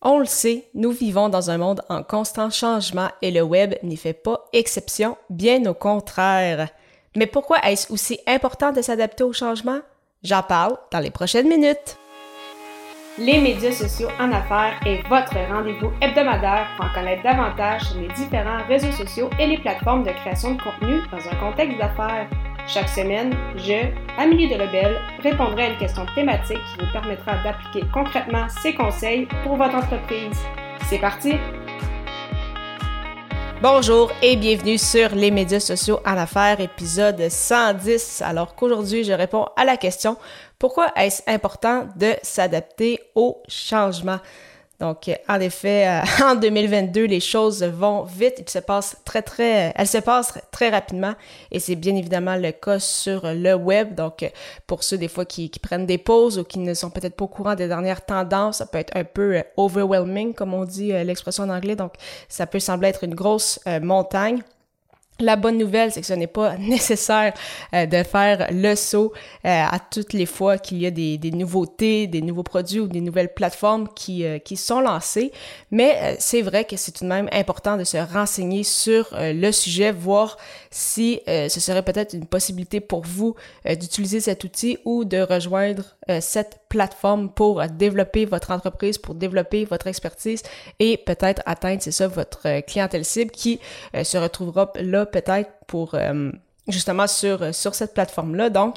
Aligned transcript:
On 0.00 0.20
le 0.20 0.26
sait, 0.26 0.68
nous 0.74 0.92
vivons 0.92 1.28
dans 1.28 1.50
un 1.50 1.58
monde 1.58 1.82
en 1.88 2.04
constant 2.04 2.50
changement 2.50 3.08
et 3.20 3.32
le 3.32 3.42
web 3.42 3.74
n'y 3.82 3.96
fait 3.96 4.12
pas 4.12 4.44
exception, 4.52 5.16
bien 5.28 5.66
au 5.66 5.74
contraire. 5.74 6.68
Mais 7.16 7.26
pourquoi 7.26 7.58
est-ce 7.64 7.92
aussi 7.92 8.20
important 8.28 8.70
de 8.70 8.80
s'adapter 8.80 9.24
au 9.24 9.32
changement? 9.32 9.80
J'en 10.22 10.44
parle 10.44 10.76
dans 10.92 11.00
les 11.00 11.10
prochaines 11.10 11.48
minutes. 11.48 11.96
Les 13.18 13.40
médias 13.40 13.72
sociaux 13.72 14.10
en 14.20 14.30
affaires 14.30 14.78
est 14.86 15.02
votre 15.08 15.34
rendez-vous 15.52 15.90
hebdomadaire 16.00 16.68
pour 16.76 16.86
en 16.86 16.94
connaître 16.94 17.24
davantage 17.24 17.82
sur 17.82 18.00
les 18.00 18.08
différents 18.14 18.64
réseaux 18.68 18.92
sociaux 18.92 19.30
et 19.40 19.48
les 19.48 19.58
plateformes 19.58 20.04
de 20.04 20.12
création 20.12 20.54
de 20.54 20.62
contenu 20.62 21.00
dans 21.10 21.28
un 21.28 21.34
contexte 21.40 21.76
d'affaires. 21.76 22.28
Chaque 22.68 22.90
semaine, 22.90 23.32
je, 23.56 23.88
Amélie 24.18 24.46
Delebel, 24.46 24.98
répondrai 25.22 25.62
à 25.62 25.68
une 25.70 25.78
question 25.78 26.04
thématique 26.14 26.58
qui 26.58 26.84
vous 26.84 26.92
permettra 26.92 27.42
d'appliquer 27.42 27.86
concrètement 27.94 28.46
ces 28.62 28.74
conseils 28.74 29.26
pour 29.42 29.56
votre 29.56 29.74
entreprise. 29.74 30.36
C'est 30.84 30.98
parti! 30.98 31.32
Bonjour 33.62 34.12
et 34.20 34.36
bienvenue 34.36 34.76
sur 34.76 35.14
les 35.14 35.30
médias 35.30 35.60
sociaux 35.60 36.00
en 36.04 36.18
affaires, 36.18 36.60
épisode 36.60 37.30
110. 37.30 38.20
Alors 38.20 38.54
qu'aujourd'hui, 38.54 39.02
je 39.02 39.12
réponds 39.14 39.46
à 39.56 39.64
la 39.64 39.78
question 39.78 40.18
pourquoi 40.58 40.92
est-ce 40.94 41.22
important 41.26 41.88
de 41.96 42.12
s'adapter 42.22 43.00
au 43.14 43.42
changement? 43.48 44.18
Donc, 44.80 45.10
en 45.28 45.40
effet, 45.40 45.88
euh, 45.88 46.02
en 46.24 46.36
2022, 46.36 47.06
les 47.06 47.18
choses 47.20 47.64
vont 47.64 48.04
vite. 48.04 48.34
Il 48.38 48.48
se 48.48 48.60
passe 48.60 48.96
très, 49.04 49.22
très, 49.22 49.72
elles 49.74 49.88
se 49.88 49.98
passent 49.98 50.38
très 50.52 50.68
rapidement 50.68 51.14
et 51.50 51.58
c'est 51.58 51.74
bien 51.74 51.96
évidemment 51.96 52.36
le 52.36 52.52
cas 52.52 52.78
sur 52.78 53.22
le 53.24 53.54
web. 53.54 53.94
Donc, 53.96 54.30
pour 54.66 54.84
ceux 54.84 54.96
des 54.96 55.08
fois 55.08 55.24
qui, 55.24 55.50
prennent 55.60 55.86
des 55.86 55.98
pauses 55.98 56.38
ou 56.38 56.44
qui 56.44 56.60
ne 56.60 56.74
sont 56.74 56.90
peut-être 56.90 57.16
pas 57.16 57.24
au 57.24 57.28
courant 57.28 57.56
des 57.56 57.66
dernières 57.66 58.04
tendances, 58.06 58.58
ça 58.58 58.66
peut 58.66 58.78
être 58.78 58.96
un 58.96 59.04
peu 59.04 59.36
euh, 59.36 59.42
overwhelming, 59.56 60.34
comme 60.34 60.54
on 60.54 60.64
dit 60.64 60.92
euh, 60.92 61.02
l'expression 61.02 61.44
en 61.44 61.50
anglais. 61.50 61.74
Donc, 61.74 61.94
ça 62.28 62.46
peut 62.46 62.60
sembler 62.60 62.88
être 62.88 63.02
une 63.02 63.14
grosse 63.14 63.58
montagne. 63.82 64.42
La 65.20 65.34
bonne 65.34 65.58
nouvelle, 65.58 65.90
c'est 65.90 66.00
que 66.00 66.06
ce 66.06 66.12
n'est 66.12 66.28
pas 66.28 66.56
nécessaire 66.58 67.34
euh, 67.74 67.86
de 67.86 68.04
faire 68.04 68.46
le 68.52 68.76
saut 68.76 69.12
euh, 69.44 69.48
à 69.48 69.80
toutes 69.80 70.12
les 70.12 70.26
fois 70.26 70.58
qu'il 70.58 70.78
y 70.78 70.86
a 70.86 70.92
des, 70.92 71.18
nouveautés, 71.32 72.06
des 72.06 72.22
nouveaux 72.22 72.44
produits 72.44 72.78
ou 72.78 72.86
des 72.86 73.00
nouvelles 73.00 73.34
plateformes 73.34 73.88
qui, 73.96 74.24
euh, 74.24 74.38
qui 74.38 74.56
sont 74.56 74.80
lancées. 74.80 75.32
Mais 75.72 76.16
c'est 76.20 76.42
vrai 76.42 76.64
que 76.64 76.76
c'est 76.76 76.92
tout 76.92 77.02
de 77.02 77.08
même 77.08 77.28
important 77.32 77.76
de 77.76 77.82
se 77.82 77.96
renseigner 77.96 78.62
sur 78.62 79.08
le 79.12 79.50
sujet, 79.50 79.90
voir 79.90 80.36
si 80.70 81.20
ce 81.26 81.48
serait 81.48 81.82
peut-être 81.82 82.14
une 82.14 82.26
possibilité 82.26 82.80
pour 82.80 83.02
vous 83.02 83.34
d'utiliser 83.64 84.20
cet 84.20 84.44
outil 84.44 84.78
ou 84.84 85.04
de 85.04 85.20
rejoindre 85.20 85.96
cette 86.20 86.60
plateforme 86.68 87.30
pour 87.30 87.62
développer 87.66 88.24
votre 88.24 88.50
entreprise, 88.50 88.98
pour 88.98 89.14
développer 89.14 89.64
votre 89.64 89.86
expertise 89.86 90.42
et 90.78 90.96
peut-être 90.96 91.42
atteindre, 91.44 91.82
c'est 91.82 91.92
ça, 91.92 92.08
votre 92.08 92.60
clientèle 92.62 93.04
cible 93.04 93.30
qui 93.30 93.60
se 94.02 94.16
retrouvera 94.16 94.72
là 94.76 95.06
peut-être 95.10 95.50
pour 95.66 95.94
euh, 95.94 96.30
justement 96.68 97.06
sur, 97.06 97.54
sur 97.54 97.74
cette 97.74 97.94
plateforme-là. 97.94 98.50
Donc, 98.50 98.76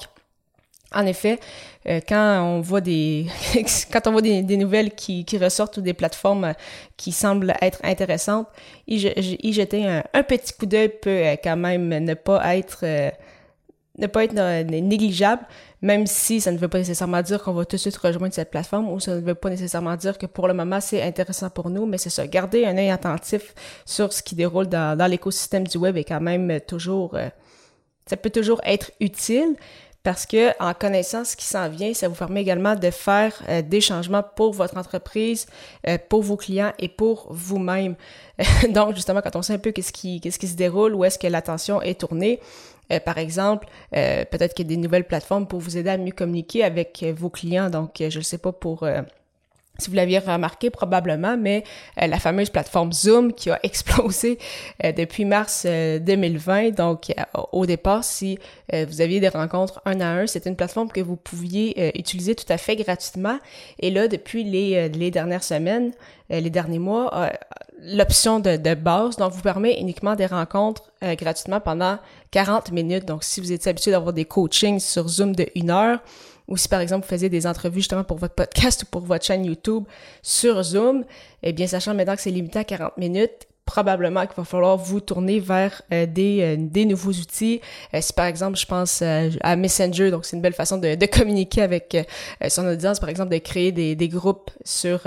en 0.94 1.06
effet, 1.06 1.40
euh, 1.88 2.02
quand 2.08 2.42
on 2.44 2.62
voit 2.62 2.82
des 2.82 3.28
quand 3.92 4.08
on 4.08 4.12
voit 4.12 4.22
des, 4.22 4.58
nouvelles 4.58 4.92
qui, 4.92 5.26
ressortent 5.42 5.78
ou 5.78 5.82
des 5.82 5.94
plateformes 5.94 6.54
qui 6.98 7.12
semblent 7.12 7.54
être 7.62 7.80
intéressantes, 7.84 8.48
y, 8.88 9.54
jeter 9.54 9.88
un, 9.88 10.24
petit 10.24 10.54
coup 10.54 10.66
d'œil 10.66 10.90
peut 10.90 11.10
euh, 11.10 11.36
quand 11.42 11.58
même 11.58 11.88
ne 11.88 12.14
pas 12.14 12.56
être 12.58 13.12
ne 14.02 14.08
pas 14.08 14.24
être 14.24 14.34
négligeable, 14.34 15.44
même 15.82 16.08
si 16.08 16.42
ça 16.42 16.52
ne 16.52 16.58
veut 16.58 16.68
pas 16.68 16.80
nécessairement 16.80 17.22
dire 17.22 17.42
qu'on 17.42 17.54
va 17.54 17.66
tout 17.66 17.76
de 17.76 17.82
suite 17.82 17.98
rejoindre 17.98 18.34
cette 18.34 18.52
plateforme 18.52 18.90
ou 18.90 19.00
ça 19.00 19.16
ne 19.16 19.22
veut 19.22 19.36
pas 19.36 19.50
nécessairement 19.50 19.96
dire 19.96 20.18
que 20.18 20.26
pour 20.26 20.48
le 20.48 20.54
moment 20.54 20.82
c'est 20.82 21.02
intéressant 21.02 21.50
pour 21.50 21.70
nous, 21.70 21.86
mais 21.86 21.98
c'est 21.98 22.10
ça, 22.10 22.28
garder 22.28 22.66
un 22.66 22.78
œil 22.78 22.90
attentif 22.90 23.54
sur 23.86 24.12
ce 24.12 24.22
qui 24.22 24.36
déroule 24.36 24.68
dans, 24.68 25.10
l'écosystème 25.10 25.68
du 25.68 25.78
web 25.78 25.98
est 25.98 26.04
quand 26.04 26.22
même 26.22 26.60
toujours, 26.68 27.16
euh, 27.16 27.30
ça 28.06 28.18
peut 28.18 28.30
toujours 28.30 28.62
être 28.64 28.92
utile 29.00 29.56
parce 30.04 30.26
que 30.26 30.50
en 30.60 30.74
connaissant 30.74 31.24
ce 31.24 31.36
qui 31.36 31.46
s'en 31.46 31.70
vient, 31.70 31.94
ça 31.94 32.08
vous 32.08 32.16
permet 32.16 32.42
également 32.42 32.76
de 32.76 32.90
faire 32.90 33.34
euh, 33.50 33.62
des 33.62 33.82
changements 33.82 34.24
pour 34.24 34.52
votre 34.54 34.78
entreprise, 34.78 35.46
euh, 35.88 35.98
pour 36.10 36.24
vos 36.24 36.38
clients 36.38 36.74
et 36.80 36.90
pour 36.90 37.28
vous-même. 37.30 37.96
Donc 38.70 38.96
justement, 38.96 39.22
quand 39.22 39.36
on 39.36 39.44
sait 39.44 39.54
un 39.54 39.60
peu 39.60 39.72
qu'est-ce 39.72 39.94
qui 39.94 40.20
qu'est-ce 40.20 40.40
qui 40.40 40.48
se 40.48 40.56
déroule, 40.56 40.96
où 40.96 41.06
est-ce 41.06 41.20
que 41.20 41.28
l'attention 41.28 41.82
est 41.84 42.00
tournée, 42.00 42.40
euh, 42.92 43.00
par 43.00 43.18
exemple, 43.18 43.68
euh, 43.96 44.26
peut-être 44.26 44.54
qu'il 44.54 44.66
y 44.66 44.74
a 44.74 44.76
des 44.76 44.82
nouvelles 44.82 45.08
plateformes 45.08 45.48
pour 45.48 45.60
vous 45.60 45.78
aider 45.78 45.90
à 45.90 45.98
mieux 45.98 46.12
communiquer 46.12 46.64
avec 46.64 47.02
euh, 47.04 47.14
vos 47.16 47.30
clients. 47.30 47.70
Donc, 47.70 47.96
je 48.00 48.18
ne 48.18 48.24
sais 48.24 48.38
pas 48.38 48.52
pour 48.52 48.88
si 49.82 49.90
vous 49.90 49.96
l'aviez 49.96 50.20
remarqué 50.20 50.70
probablement, 50.70 51.38
mais 51.38 51.64
la 51.98 52.20
fameuse 52.20 52.50
plateforme 52.50 52.94
Zoom 52.94 53.34
qui 53.34 53.50
a 53.50 53.60
explosé 53.64 54.38
depuis 54.84 55.26
mars 55.26 55.66
2020. 55.66 56.72
Donc, 56.72 57.12
au 57.52 57.66
départ, 57.66 58.04
si 58.04 58.38
vous 58.72 59.02
aviez 59.02 59.20
des 59.20 59.30
rencontres 59.30 59.82
un 59.86 60.00
à 60.00 60.08
un, 60.08 60.28
c'était 60.28 60.50
une 60.50 60.56
plateforme 60.56 60.90
que 60.90 61.02
vous 61.02 61.16
pouviez 61.16 61.98
utiliser 61.98 62.36
tout 62.36 62.46
à 62.50 62.58
fait 62.58 62.76
gratuitement. 62.76 63.40
Et 63.80 63.92
là, 63.92 64.08
depuis 64.08 64.44
les, 64.44 65.12
dernières 65.12 65.44
semaines, 65.44 65.92
les 66.30 66.50
derniers 66.50 66.80
mois, 66.80 67.32
l'option 67.82 68.40
de, 68.40 68.58
de, 68.58 68.74
base, 68.76 69.18
donc 69.18 69.34
vous 69.34 69.42
permet 69.42 69.80
uniquement 69.80 70.16
des 70.16 70.26
rencontres 70.26 70.84
euh, 71.04 71.16
gratuitement 71.16 71.60
pendant 71.60 71.98
40 72.32 72.72
minutes. 72.72 73.06
Donc, 73.06 73.24
si 73.24 73.42
vous 73.42 73.52
êtes 73.52 73.66
habitué 73.68 73.92
d'avoir 73.92 74.14
des 74.14 74.26
coachings 74.26 74.80
sur 74.80 75.08
Zoom 75.08 75.36
de 75.36 75.48
une 75.56 75.72
heure, 75.72 76.00
ou 76.52 76.58
si 76.58 76.68
par 76.68 76.82
exemple 76.82 77.06
vous 77.06 77.10
faisiez 77.10 77.30
des 77.30 77.48
entrevues 77.48 77.80
justement 77.80 78.04
pour 78.04 78.18
votre 78.18 78.36
podcast 78.36 78.84
ou 78.84 78.86
pour 78.86 79.02
votre 79.02 79.26
chaîne 79.26 79.46
YouTube 79.46 79.86
sur 80.22 80.62
Zoom, 80.62 81.06
eh 81.44 81.54
bien, 81.54 81.66
sachant 81.66 81.96
maintenant 81.96 82.16
que 82.16 82.22
c'est 82.22 82.30
limité 82.30 82.60
à 82.60 82.66
40 82.66 82.98
minutes, 82.98 83.48
probablement 83.72 84.26
qu'il 84.26 84.36
va 84.36 84.44
falloir 84.44 84.76
vous 84.76 85.00
tourner 85.00 85.40
vers 85.40 85.82
euh, 85.94 86.06
des, 86.06 86.42
euh, 86.42 86.56
des 86.60 86.84
nouveaux 86.84 87.12
outils. 87.12 87.62
Euh, 87.94 88.00
si 88.02 88.12
par 88.12 88.26
exemple, 88.26 88.58
je 88.58 88.66
pense 88.66 89.02
à 89.02 89.56
Messenger, 89.56 90.12
donc 90.12 90.26
c'est 90.26 90.36
une 90.36 90.42
belle 90.42 90.54
façon 90.54 90.78
de, 90.78 90.96
de 90.96 91.06
communiquer 91.06 91.62
avec 91.62 91.98
son 92.50 92.68
audience, 92.68 93.00
par 93.00 93.08
exemple, 93.08 93.32
de 93.32 93.38
créer 93.38 93.72
des, 93.72 93.96
des 93.96 94.10
groupes 94.10 94.52
sur, 94.66 95.00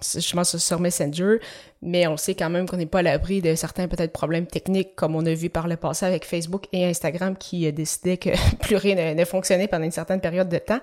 justement 0.00 0.42
sur, 0.42 0.60
sur 0.60 0.80
Messenger, 0.80 1.38
mais 1.80 2.06
on 2.08 2.16
sait 2.16 2.34
quand 2.34 2.50
même 2.50 2.68
qu'on 2.68 2.76
n'est 2.76 2.86
pas 2.86 3.00
à 3.00 3.02
l'abri 3.02 3.40
de 3.40 3.54
certains 3.54 3.86
peut-être 3.86 4.12
problèmes 4.12 4.46
techniques, 4.46 4.94
comme 4.96 5.14
on 5.14 5.24
a 5.26 5.34
vu 5.34 5.48
par 5.48 5.68
le 5.68 5.76
passé 5.76 6.06
avec 6.06 6.24
Facebook 6.24 6.64
et 6.72 6.84
Instagram 6.86 7.36
qui 7.36 7.70
décidaient 7.72 8.16
que 8.16 8.30
plus 8.60 8.76
rien 8.76 9.14
ne 9.14 9.24
fonctionnait 9.24 9.68
pendant 9.68 9.84
une 9.84 9.92
certaine 9.92 10.20
période 10.20 10.48
de 10.48 10.58
temps. 10.58 10.80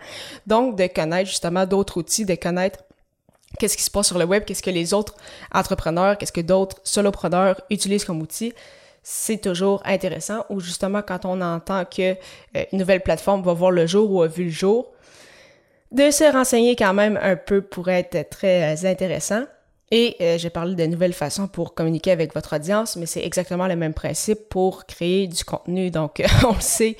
Donc, 0.47 0.78
de 0.78 0.88
connaître 0.88 1.30
justement 1.30 1.66
d'autres 1.66 1.97
outils, 1.97 2.25
de 2.25 2.36
connaître 2.36 2.80
qu'est-ce 3.59 3.78
qui 3.78 3.84
se 3.84 3.92
passe 3.92 4.08
sur 4.08 4.18
le 4.18 4.25
web, 4.25 4.46
qu'est-ce 4.46 4.64
que 4.64 4.70
les 4.72 4.94
autres 4.94 5.16
entrepreneurs, 5.53 6.18
qu'est-ce 6.18 6.31
que 6.31 6.42
d'autres 6.42 6.78
solopreneurs 6.84 7.62
utilisent 7.70 8.06
comme 8.06 8.22
outil, 8.22 8.53
c'est 9.03 9.42
toujours 9.42 9.81
intéressant. 9.86 10.46
Ou 10.50 10.59
justement, 10.59 11.02
quand 11.02 11.25
on 11.25 11.42
entend 11.42 11.86
que 11.86 12.14
euh, 12.14 12.64
nouvelle 12.72 13.02
plateforme 13.02 13.44
va 13.44 13.53
voir 13.53 13.72
le 13.72 13.86
jour 13.86 14.12
ou 14.12 14.22
a 14.22 14.28
vu 14.28 14.46
le 14.46 14.50
jour, 14.50 14.92
de 15.92 16.12
se 16.12 16.24
renseigner 16.31 16.75
quand 16.75 16.94
même 16.94 17.19
un 17.22 17.36
peu 17.36 17.62
pour 17.62 17.90
être 17.90 18.30
très 18.30 18.75
euh, 18.75 18.90
intéressant. 18.90 19.44
Et 19.92 20.16
euh, 20.22 20.38
j'ai 20.38 20.52
parlé 20.52 20.76
de 20.76 20.86
nouvelles 20.86 21.14
façons 21.14 21.48
pour 21.48 21.74
communiquer 21.74 22.12
avec 22.12 22.34
votre 22.36 22.56
audience, 22.56 22.96
mais 22.96 23.08
c'est 23.08 23.24
exactement 23.24 23.68
le 23.68 23.76
même 23.76 23.94
principe 23.94 24.48
pour 24.50 24.86
créer 24.86 25.28
du 25.28 25.44
contenu. 25.44 25.90
Donc, 25.90 26.22
on 26.48 26.54
le 26.54 26.62
sait 26.62 26.96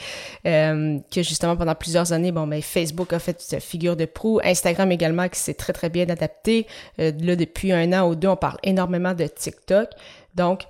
euh, 0.48 0.98
que 1.12 1.22
justement 1.22 1.56
pendant 1.56 1.76
plusieurs 1.76 2.14
années, 2.14 2.32
bon, 2.32 2.48
mais 2.48 2.62
Facebook 2.62 3.14
a 3.14 3.20
fait 3.20 3.40
cette 3.40 3.64
figure 3.64 3.96
de 3.96 4.06
proue, 4.06 4.40
Instagram 4.44 4.92
également 4.92 5.30
qui 5.30 5.40
s'est 5.40 5.54
très 5.54 5.74
très 5.74 5.90
bien 5.90 6.10
adapté. 6.10 6.66
Euh, 7.00 7.12
là, 7.20 7.36
depuis 7.36 7.72
un 7.72 7.94
an 7.94 8.10
ou 8.10 8.16
deux, 8.16 8.28
on 8.28 8.36
parle 8.36 8.58
énormément 8.64 9.14
de 9.14 9.28
TikTok. 9.28 9.90
Donc, 10.34 10.64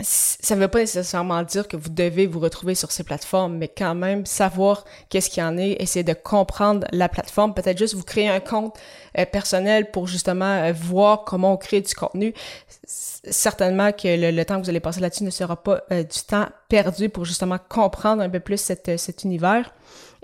ça 0.00 0.56
ne 0.56 0.60
veut 0.60 0.68
pas 0.68 0.80
nécessairement 0.80 1.42
dire 1.44 1.68
que 1.68 1.76
vous 1.76 1.88
devez 1.88 2.26
vous 2.26 2.40
retrouver 2.40 2.74
sur 2.74 2.90
ces 2.90 3.04
plateformes, 3.04 3.56
mais 3.56 3.68
quand 3.68 3.94
même 3.94 4.26
savoir 4.26 4.84
qu'est-ce 5.08 5.30
qu'il 5.30 5.42
y 5.42 5.46
en 5.46 5.56
est, 5.56 5.80
essayer 5.80 6.02
de 6.02 6.14
comprendre 6.14 6.86
la 6.90 7.08
plateforme, 7.08 7.54
peut-être 7.54 7.78
juste 7.78 7.94
vous 7.94 8.02
créer 8.02 8.28
un 8.28 8.40
compte 8.40 8.76
euh, 9.18 9.24
personnel 9.24 9.92
pour 9.92 10.08
justement 10.08 10.62
euh, 10.64 10.72
voir 10.72 11.24
comment 11.24 11.52
on 11.52 11.56
crée 11.56 11.80
du 11.80 11.94
contenu. 11.94 12.34
Certainement 12.84 13.92
que 13.92 14.32
le, 14.32 14.44
temps 14.44 14.56
que 14.56 14.64
vous 14.64 14.70
allez 14.70 14.80
passer 14.80 15.00
là-dessus 15.00 15.24
ne 15.24 15.30
sera 15.30 15.62
pas 15.62 15.82
euh, 15.92 16.02
du 16.02 16.20
temps 16.26 16.48
perdu 16.68 17.08
pour 17.08 17.24
justement 17.24 17.58
comprendre 17.68 18.20
un 18.20 18.28
peu 18.28 18.40
plus 18.40 18.60
cet 18.60 19.22
univers 19.22 19.72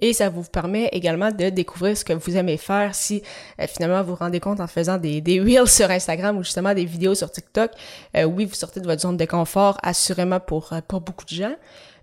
et 0.01 0.13
ça 0.13 0.29
vous 0.29 0.43
permet 0.43 0.89
également 0.93 1.31
de 1.31 1.51
découvrir 1.51 1.97
ce 1.97 2.05
que 2.05 2.13
vous 2.13 2.37
aimez 2.37 2.57
faire 2.57 2.95
si 2.95 3.23
euh, 3.61 3.67
finalement 3.67 4.03
vous 4.03 4.11
vous 4.11 4.17
rendez 4.17 4.41
compte 4.41 4.61
en 4.61 4.67
faisant 4.67 4.99
des, 4.99 5.21
des 5.21 5.41
reels 5.41 5.69
sur 5.69 5.91
Instagram 5.91 6.37
ou 6.39 6.43
justement 6.43 6.75
des 6.75 6.85
vidéos 6.85 7.15
sur 7.15 7.31
TikTok. 7.31 7.71
Euh, 8.17 8.25
oui, 8.25 8.45
vous 8.45 8.55
sortez 8.55 8.81
de 8.81 8.87
votre 8.87 9.03
zone 9.03 9.17
de 9.17 9.25
confort 9.25 9.79
assurément 9.83 10.41
pour, 10.41 10.73
euh, 10.73 10.81
pour 10.87 11.01
beaucoup 11.01 11.25
de 11.25 11.31
gens. 11.35 11.55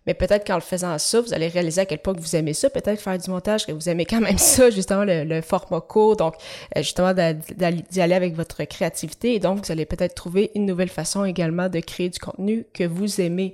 Mais 0.05 0.13
peut-être 0.13 0.47
qu'en 0.47 0.55
le 0.55 0.61
faisant 0.61 0.97
ça, 0.99 1.19
vous 1.19 1.33
allez 1.33 1.49
réaliser 1.49 1.81
à 1.81 1.85
quel 1.85 1.99
point 1.99 2.13
que 2.13 2.21
vous 2.21 2.35
aimez 2.37 2.53
ça, 2.53 2.69
peut-être 2.69 3.01
faire 3.01 3.17
du 3.17 3.29
montage, 3.29 3.65
que 3.65 3.73
vous 3.73 3.89
aimez 3.89 4.05
quand 4.05 4.21
même 4.21 4.37
ça, 4.37 4.69
justement 4.69 5.03
le, 5.03 5.25
le 5.25 5.41
format 5.41 5.81
court, 5.81 6.15
donc 6.15 6.35
justement 6.77 7.13
d'y 7.13 8.01
aller 8.01 8.15
avec 8.15 8.33
votre 8.33 8.63
créativité. 8.63 9.35
Et 9.35 9.39
donc, 9.39 9.65
vous 9.65 9.69
allez 9.69 9.85
peut-être 9.85 10.15
trouver 10.15 10.51
une 10.55 10.65
nouvelle 10.65 10.87
façon 10.87 11.25
également 11.25 11.67
de 11.67 11.81
créer 11.81 12.07
du 12.07 12.19
contenu 12.19 12.65
que 12.73 12.85
vous 12.85 13.19
aimez. 13.19 13.53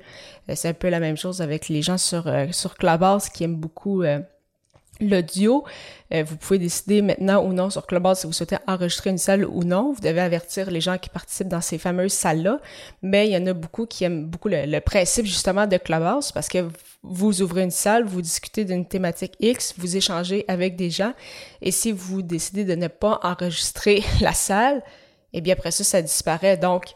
C'est 0.53 0.69
un 0.69 0.73
peu 0.73 0.89
la 0.89 0.99
même 0.99 1.17
chose 1.17 1.41
avec 1.41 1.69
les 1.69 1.81
gens 1.81 1.97
sur, 1.97 2.31
sur 2.51 2.75
Clubhouse 2.75 3.29
qui 3.29 3.45
aiment 3.45 3.55
beaucoup 3.55 4.03
l'audio. 5.09 5.63
Euh, 6.13 6.23
vous 6.23 6.37
pouvez 6.37 6.59
décider 6.59 7.01
maintenant 7.01 7.43
ou 7.43 7.53
non 7.53 7.69
sur 7.69 7.87
Clubhouse 7.87 8.19
si 8.19 8.27
vous 8.27 8.33
souhaitez 8.33 8.57
enregistrer 8.67 9.09
une 9.09 9.17
salle 9.17 9.45
ou 9.45 9.63
non. 9.63 9.93
Vous 9.93 10.01
devez 10.01 10.21
avertir 10.21 10.69
les 10.69 10.81
gens 10.81 10.97
qui 10.97 11.09
participent 11.09 11.47
dans 11.47 11.61
ces 11.61 11.77
fameuses 11.77 12.13
salles-là. 12.13 12.59
Mais 13.01 13.27
il 13.27 13.33
y 13.33 13.37
en 13.37 13.45
a 13.47 13.53
beaucoup 13.53 13.85
qui 13.85 14.03
aiment 14.03 14.25
beaucoup 14.25 14.49
le, 14.49 14.79
principe 14.79 15.25
justement 15.25 15.65
de 15.65 15.77
Clubhouse 15.77 16.31
parce 16.31 16.47
que 16.47 16.67
vous 17.03 17.41
ouvrez 17.41 17.63
une 17.63 17.71
salle, 17.71 18.05
vous 18.05 18.21
discutez 18.21 18.65
d'une 18.65 18.85
thématique 18.85 19.33
X, 19.39 19.73
vous 19.77 19.97
échangez 19.97 20.45
avec 20.47 20.75
des 20.75 20.89
gens. 20.89 21.13
Et 21.61 21.71
si 21.71 21.91
vous 21.91 22.21
décidez 22.21 22.63
de 22.63 22.75
ne 22.75 22.87
pas 22.87 23.19
enregistrer 23.23 24.03
la 24.21 24.33
salle, 24.33 24.83
eh 25.33 25.41
bien 25.41 25.53
après 25.53 25.71
ça, 25.71 25.83
ça 25.83 26.01
disparaît. 26.01 26.57
Donc, 26.57 26.95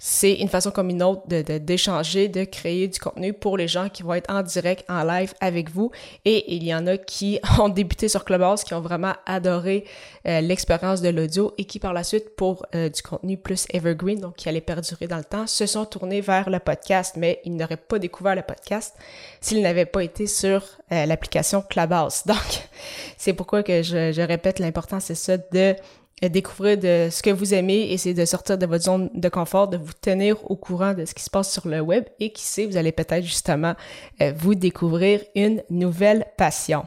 c'est 0.00 0.34
une 0.34 0.48
façon 0.48 0.70
comme 0.70 0.90
une 0.90 1.02
autre 1.02 1.22
de, 1.26 1.58
d'échanger, 1.58 2.28
de, 2.28 2.44
créer 2.44 2.86
du 2.86 3.00
contenu 3.00 3.32
pour 3.32 3.56
les 3.56 3.66
gens 3.66 3.88
qui 3.88 4.04
vont 4.04 4.14
être 4.14 4.32
en 4.32 4.42
direct, 4.42 4.88
en 4.88 5.02
live 5.02 5.34
avec 5.40 5.70
vous. 5.70 5.90
Et 6.24 6.54
il 6.54 6.62
y 6.62 6.72
en 6.72 6.86
a 6.86 6.96
qui 6.96 7.40
ont 7.58 7.68
débuté 7.68 8.08
sur 8.08 8.24
Clubhouse, 8.24 8.62
qui 8.62 8.74
ont 8.74 8.80
vraiment 8.80 9.14
adoré 9.26 9.84
euh, 10.26 10.40
l'expérience 10.40 11.02
de 11.02 11.08
l'audio 11.08 11.52
et 11.58 11.64
qui 11.64 11.80
par 11.80 11.92
la 11.92 12.04
suite, 12.04 12.36
pour 12.36 12.64
euh, 12.76 12.88
du 12.88 13.02
contenu 13.02 13.36
plus 13.36 13.66
evergreen, 13.74 14.20
donc 14.20 14.36
qui 14.36 14.48
allait 14.48 14.60
perdurer 14.60 15.08
dans 15.08 15.16
le 15.16 15.24
temps, 15.24 15.48
se 15.48 15.66
sont 15.66 15.84
tournés 15.84 16.20
vers 16.20 16.48
le 16.48 16.60
podcast, 16.60 17.16
mais 17.16 17.40
ils 17.44 17.56
n'auraient 17.56 17.76
pas 17.76 17.98
découvert 17.98 18.36
le 18.36 18.42
podcast 18.42 18.94
s'ils 19.40 19.62
n'avaient 19.62 19.84
pas 19.84 20.04
été 20.04 20.28
sur 20.28 20.62
euh, 20.92 21.06
l'application 21.06 21.60
Clubhouse. 21.68 22.22
Donc, 22.26 22.68
c'est 23.16 23.32
pourquoi 23.32 23.64
que 23.64 23.82
je, 23.82 24.20
répète 24.20 24.60
l'important, 24.60 25.00
c'est 25.00 25.16
ça 25.16 25.36
de 25.38 25.74
découvrir 26.22 26.76
de 26.78 27.08
ce 27.10 27.22
que 27.22 27.30
vous 27.30 27.54
aimez, 27.54 27.92
essayer 27.92 28.14
de 28.14 28.24
sortir 28.24 28.58
de 28.58 28.66
votre 28.66 28.84
zone 28.84 29.10
de 29.14 29.28
confort, 29.28 29.68
de 29.68 29.76
vous 29.76 29.92
tenir 30.00 30.36
au 30.50 30.56
courant 30.56 30.94
de 30.94 31.04
ce 31.04 31.14
qui 31.14 31.22
se 31.22 31.30
passe 31.30 31.52
sur 31.52 31.68
le 31.68 31.80
web 31.80 32.04
et 32.18 32.32
qui 32.32 32.42
sait, 32.42 32.66
vous 32.66 32.76
allez 32.76 32.92
peut-être 32.92 33.24
justement 33.24 33.74
euh, 34.20 34.32
vous 34.36 34.54
découvrir 34.54 35.20
une 35.36 35.62
nouvelle 35.70 36.26
passion. 36.36 36.84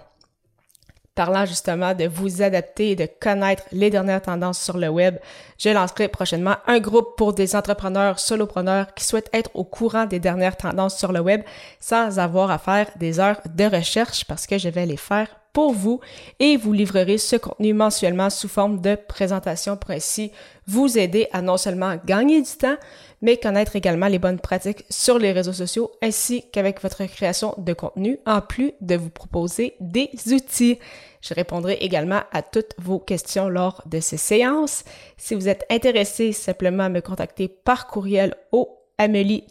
Parlant 1.15 1.45
justement 1.45 1.93
de 1.93 2.05
vous 2.05 2.41
adapter 2.41 2.91
et 2.91 2.95
de 2.95 3.07
connaître 3.19 3.63
les 3.71 3.89
dernières 3.89 4.21
tendances 4.21 4.61
sur 4.61 4.77
le 4.77 4.87
web, 4.87 5.17
je 5.57 5.69
lancerai 5.69 6.07
prochainement 6.07 6.55
un 6.67 6.79
groupe 6.79 7.17
pour 7.17 7.33
des 7.33 7.55
entrepreneurs 7.55 8.17
solopreneurs 8.17 8.93
qui 8.93 9.03
souhaitent 9.03 9.29
être 9.33 9.51
au 9.53 9.65
courant 9.65 10.05
des 10.05 10.19
dernières 10.19 10.55
tendances 10.55 10.97
sur 10.97 11.11
le 11.11 11.19
web 11.19 11.41
sans 11.79 12.17
avoir 12.17 12.49
à 12.49 12.57
faire 12.57 12.89
des 12.95 13.19
heures 13.19 13.41
de 13.45 13.65
recherche 13.65 14.25
parce 14.25 14.47
que 14.47 14.57
je 14.57 14.69
vais 14.69 14.85
les 14.85 14.97
faire 14.97 15.27
pour 15.53 15.73
vous 15.73 15.99
et 16.39 16.57
vous 16.57 16.73
livrerez 16.73 17.17
ce 17.17 17.35
contenu 17.35 17.73
mensuellement 17.73 18.29
sous 18.29 18.47
forme 18.47 18.81
de 18.81 18.95
présentation 18.95 19.77
pour 19.77 19.91
ainsi 19.91 20.31
vous 20.67 20.97
aider 20.97 21.27
à 21.33 21.41
non 21.41 21.57
seulement 21.57 21.97
gagner 22.05 22.41
du 22.41 22.51
temps, 22.51 22.77
mais 23.21 23.37
connaître 23.37 23.75
également 23.75 24.07
les 24.07 24.19
bonnes 24.19 24.39
pratiques 24.39 24.85
sur 24.89 25.19
les 25.19 25.31
réseaux 25.31 25.53
sociaux 25.53 25.91
ainsi 26.01 26.45
qu'avec 26.51 26.81
votre 26.81 27.03
création 27.05 27.53
de 27.57 27.73
contenu, 27.73 28.17
en 28.25 28.41
plus 28.41 28.73
de 28.81 28.95
vous 28.95 29.09
proposer 29.09 29.75
des 29.79 30.09
outils. 30.31 30.79
Je 31.21 31.33
répondrai 31.33 31.73
également 31.81 32.21
à 32.31 32.41
toutes 32.41 32.73
vos 32.79 32.99
questions 32.99 33.49
lors 33.49 33.83
de 33.85 33.99
ces 33.99 34.17
séances. 34.17 34.83
Si 35.17 35.35
vous 35.35 35.47
êtes 35.47 35.65
intéressé, 35.69 36.31
simplement 36.31 36.89
me 36.89 37.01
contacter 37.01 37.47
par 37.47 37.87
courriel 37.87 38.35
au 38.51 38.77
Amélie 38.97 39.45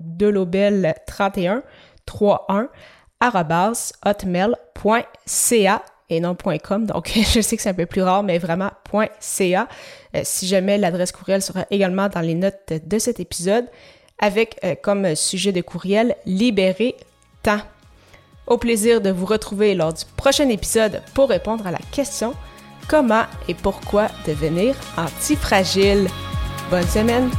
de 0.00 0.26
l'Obel 0.26 0.94
31 1.06 1.62
31 2.06 2.68
hotmail.ca 4.04 4.52
et 6.10 6.20
non 6.20 6.36
.com. 6.62 6.86
Donc, 6.86 7.12
je 7.14 7.40
sais 7.40 7.56
que 7.56 7.62
c'est 7.62 7.68
un 7.68 7.74
peu 7.74 7.86
plus 7.86 8.02
rare, 8.02 8.22
mais 8.22 8.38
vraiment 8.38 8.70
.ca. 9.20 9.68
Euh, 10.14 10.20
si 10.24 10.46
jamais 10.46 10.76
l'adresse 10.78 11.12
courriel 11.12 11.40
sera 11.40 11.66
également 11.70 12.08
dans 12.08 12.20
les 12.20 12.34
notes 12.34 12.72
de 12.84 12.98
cet 12.98 13.20
épisode, 13.20 13.66
avec 14.18 14.58
euh, 14.64 14.74
comme 14.80 15.14
sujet 15.14 15.52
de 15.52 15.60
courriel 15.60 16.16
libérer 16.26 16.96
temps. 17.42 17.60
Au 18.46 18.58
plaisir 18.58 19.00
de 19.00 19.10
vous 19.10 19.26
retrouver 19.26 19.74
lors 19.74 19.92
du 19.92 20.04
prochain 20.16 20.48
épisode 20.48 21.02
pour 21.14 21.28
répondre 21.28 21.66
à 21.66 21.70
la 21.70 21.78
question 21.92 22.34
comment 22.88 23.24
et 23.48 23.54
pourquoi 23.54 24.08
devenir 24.26 24.74
antifragile. 24.96 26.08
Bonne 26.70 26.86
semaine! 26.88 27.30